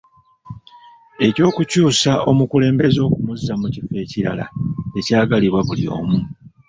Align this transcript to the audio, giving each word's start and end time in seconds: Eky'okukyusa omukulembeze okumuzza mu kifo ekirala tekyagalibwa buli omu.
Eky'okukyusa 1.27 2.11
omukulembeze 2.29 2.99
okumuzza 3.07 3.53
mu 3.61 3.67
kifo 3.73 3.95
ekirala 4.03 4.45
tekyagalibwa 4.93 5.61
buli 5.67 5.85
omu. 5.97 6.17